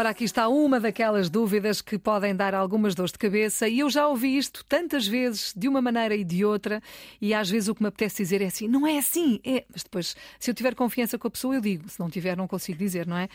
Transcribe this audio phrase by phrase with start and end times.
[0.00, 3.90] Ora, aqui está uma daquelas dúvidas que podem dar algumas dores de cabeça e eu
[3.90, 6.80] já ouvi isto tantas vezes, de uma maneira e de outra,
[7.20, 9.64] e às vezes o que me apetece dizer é assim, não é assim, é.
[9.68, 12.46] Mas depois, se eu tiver confiança com a pessoa, eu digo, se não tiver, não
[12.46, 13.28] consigo dizer, não é?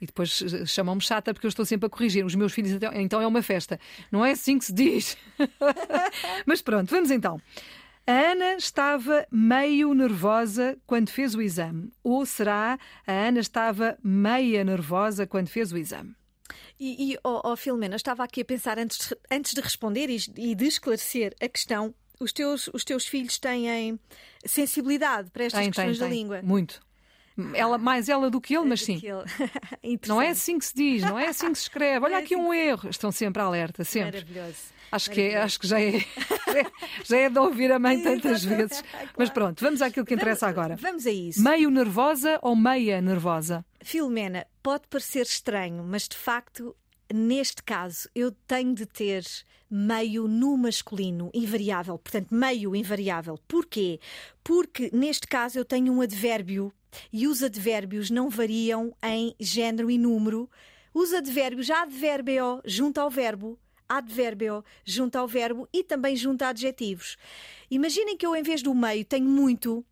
[0.00, 2.24] E depois eh, chamam-me chata porque eu estou sempre a corrigir.
[2.24, 3.78] Os meus filhos, então, então é uma festa.
[4.10, 5.18] Não é assim que se diz.
[6.46, 7.38] Mas pronto, vamos então.
[8.08, 11.92] A Ana estava meio nervosa quando fez o exame.
[12.04, 16.14] Ou será a Ana estava meia nervosa quando fez o exame?
[16.78, 20.18] E, e oh, oh, Filomena, estava aqui a pensar antes de, antes de responder e,
[20.36, 21.92] e de esclarecer a questão.
[22.20, 23.98] Os teus, os teus filhos têm
[24.44, 26.18] sensibilidade para estas Tem, questões tem, da tem.
[26.22, 26.42] língua?
[26.42, 26.80] Muito.
[27.54, 28.98] Ela, mais ela do que ele, mas sim.
[28.98, 29.24] Que ele-
[30.08, 32.04] Não é assim que se diz, não é assim que se escreve.
[32.04, 32.88] Olha É aqui assim um erro.
[32.88, 34.20] Estão sempre alerta, sempre.
[34.20, 34.76] Maravilhoso.
[34.90, 36.00] Acho que, é, acho que já é,
[37.04, 38.82] já é de ouvir a mãe tantas vezes.
[39.18, 40.76] Mas pronto, vamos àquilo que interessa Vamos- agora.
[40.76, 41.42] Vamos a isso.
[41.42, 43.64] Meio nervosa ou meia nervosa?
[43.82, 46.74] Filomena, pode parecer estranho, mas de facto,
[47.12, 49.24] neste caso, eu tenho de ter
[49.70, 53.38] meio no masculino invariável, portanto, meio invariável.
[53.48, 53.98] Porquê?
[54.44, 56.72] Porque neste caso eu tenho um advérbio
[57.12, 60.48] e os advérbios não variam em género e número.
[60.92, 67.16] Os advérbios, advérbio junto ao verbo, advérbio junto ao verbo e também junto a adjetivos.
[67.70, 69.84] Imaginem que eu, em vez do meio, tenho muito.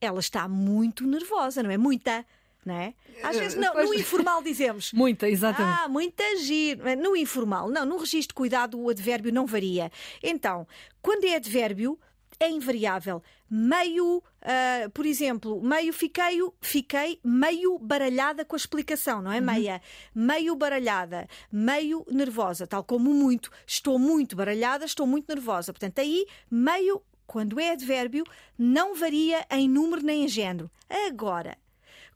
[0.00, 1.76] Ela está muito nervosa, não é?
[1.76, 2.24] Muita.
[2.64, 2.94] Não é?
[3.24, 4.92] Às vezes, não, no informal dizemos.
[4.94, 5.80] Muita, exatamente.
[5.82, 6.84] Ah, muita giro.
[6.96, 9.90] No informal, não, no registro de cuidado o advérbio não varia.
[10.22, 10.66] Então,
[11.00, 11.98] quando é advérbio,
[12.38, 13.22] é invariável.
[13.48, 19.40] Meio, ah, por exemplo, meio fiquei, fiquei meio baralhada com a explicação, não é?
[19.40, 19.80] Meia.
[20.14, 23.50] Meio baralhada, meio nervosa, tal como muito.
[23.66, 25.72] Estou muito baralhada, estou muito nervosa.
[25.72, 28.24] Portanto, aí, meio, quando é advérbio,
[28.58, 30.70] não varia em número nem em género.
[30.88, 31.56] Agora,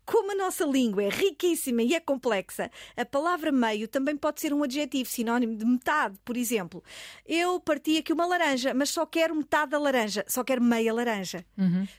[0.07, 4.55] como a nossa língua é riquíssima e é complexa, a palavra meio também pode ser
[4.55, 6.83] um adjetivo, sinónimo de metade, por exemplo.
[7.27, 11.45] Eu parti aqui uma laranja, mas só quero metade da laranja, só quero meia laranja.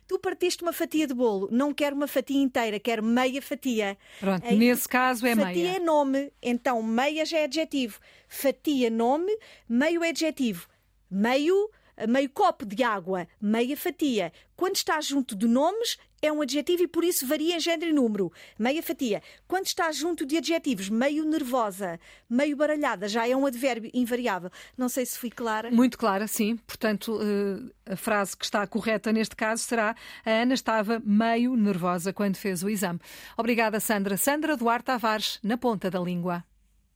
[0.07, 3.97] Tu partiste uma fatia de bolo, não quero uma fatia inteira, quero meia fatia.
[4.21, 5.75] Pronto, Aí, nesse caso é fatia meia.
[5.75, 7.99] é nome, então meia já é adjetivo.
[8.29, 9.37] Fatia, nome,
[9.67, 10.67] meio é adjetivo.
[11.11, 11.69] Meio,
[12.05, 14.31] meio copo de água, meia fatia.
[14.55, 17.93] Quando está junto de nomes, é um adjetivo e por isso varia em género e
[17.93, 18.31] número.
[18.57, 19.21] Meia fatia.
[19.47, 21.99] Quando está junto de adjetivos, meio nervosa,
[22.29, 24.49] meio baralhada, já é um advérbio invariável.
[24.77, 25.69] Não sei se fui clara.
[25.71, 26.57] Muito clara, sim.
[26.57, 32.11] Portanto, eh, a frase que está correta neste caso será: a Ana estava meio nervosa
[32.11, 32.99] quando fez o exame.
[33.37, 34.17] Obrigada, Sandra.
[34.17, 36.43] Sandra Duarte Tavares, na ponta da língua.